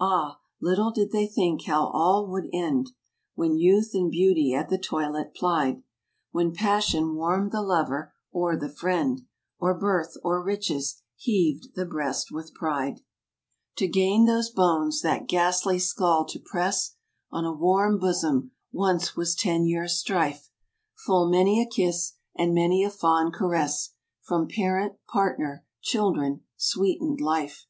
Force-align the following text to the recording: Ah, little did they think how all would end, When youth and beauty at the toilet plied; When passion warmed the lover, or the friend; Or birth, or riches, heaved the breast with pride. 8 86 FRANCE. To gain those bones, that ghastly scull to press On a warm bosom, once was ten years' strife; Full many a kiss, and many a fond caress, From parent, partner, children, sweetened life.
Ah, 0.00 0.40
little 0.60 0.90
did 0.90 1.12
they 1.12 1.28
think 1.28 1.62
how 1.66 1.84
all 1.86 2.26
would 2.26 2.48
end, 2.52 2.90
When 3.36 3.56
youth 3.56 3.90
and 3.94 4.10
beauty 4.10 4.52
at 4.52 4.70
the 4.70 4.76
toilet 4.76 5.34
plied; 5.36 5.84
When 6.32 6.52
passion 6.52 7.14
warmed 7.14 7.52
the 7.52 7.62
lover, 7.62 8.12
or 8.32 8.56
the 8.56 8.68
friend; 8.68 9.20
Or 9.60 9.78
birth, 9.78 10.16
or 10.24 10.42
riches, 10.42 11.00
heaved 11.16 11.76
the 11.76 11.86
breast 11.86 12.32
with 12.32 12.54
pride. 12.54 12.94
8 12.94 12.94
86 12.94 13.04
FRANCE. 13.04 13.76
To 13.76 13.86
gain 14.00 14.24
those 14.24 14.50
bones, 14.50 15.00
that 15.02 15.28
ghastly 15.28 15.78
scull 15.78 16.24
to 16.24 16.40
press 16.40 16.96
On 17.30 17.44
a 17.44 17.52
warm 17.52 18.00
bosom, 18.00 18.50
once 18.72 19.14
was 19.14 19.36
ten 19.36 19.64
years' 19.64 19.96
strife; 19.96 20.50
Full 21.06 21.30
many 21.30 21.62
a 21.62 21.66
kiss, 21.66 22.14
and 22.34 22.52
many 22.52 22.82
a 22.82 22.90
fond 22.90 23.32
caress, 23.32 23.90
From 24.22 24.48
parent, 24.48 24.94
partner, 25.06 25.64
children, 25.80 26.40
sweetened 26.56 27.20
life. 27.20 27.66